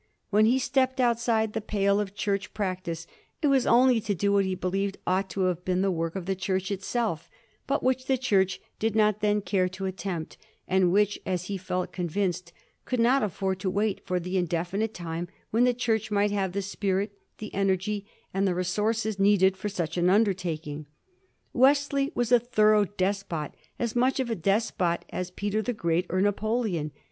Wlien 0.33 0.47
he 0.47 0.57
stepped 0.57 0.99
outside 0.99 1.53
the 1.53 1.61
pale 1.61 1.99
of 1.99 2.15
Church 2.15 2.55
practice 2.55 3.05
it 3.43 3.45
was 3.49 3.67
only 3.67 4.01
to 4.01 4.15
do 4.15 4.33
what 4.33 4.45
he 4.45 4.55
believed 4.55 4.97
ought 5.05 5.29
to 5.29 5.41
have 5.41 5.63
been 5.63 5.83
the 5.83 5.91
work 5.91 6.15
of 6.15 6.25
the 6.25 6.33
Church 6.33 6.71
itself, 6.71 7.29
but 7.67 7.83
which 7.83 8.07
the 8.07 8.17
Church 8.17 8.59
did 8.79 8.95
not 8.95 9.19
then 9.19 9.41
care 9.41 9.69
to 9.69 9.85
attempt, 9.85 10.37
and 10.67 10.91
which, 10.91 11.19
as 11.23 11.43
he 11.43 11.55
felt 11.55 11.93
con 11.93 12.09
vinced, 12.09 12.51
could 12.83 12.99
not 12.99 13.21
afford 13.21 13.59
to 13.59 13.69
wait 13.69 14.03
for 14.03 14.19
the 14.19 14.37
indefinite 14.37 14.95
time 14.95 15.27
when 15.51 15.65
the 15.65 15.71
Church 15.71 16.09
might 16.09 16.31
have 16.31 16.53
the 16.53 16.63
spirit, 16.63 17.11
the 17.37 17.53
energy, 17.53 18.07
and 18.33 18.47
the 18.47 18.55
resources 18.55 19.19
needed 19.19 19.55
for 19.55 19.69
such 19.69 19.97
an 19.97 20.09
undertaking. 20.09 20.87
Wesley 21.53 22.11
was 22.15 22.31
a 22.31 22.39
thorough 22.39 22.85
despot; 22.85 23.51
as 23.77 23.95
much 23.95 24.19
of 24.19 24.31
a 24.31 24.35
despot 24.35 25.05
as 25.11 25.29
Peter 25.29 25.61
the 25.61 25.73
Great 25.73 26.07
or 26.09 26.21
Napoleon. 26.21 26.89